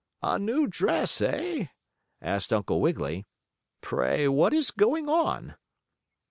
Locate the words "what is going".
4.27-5.07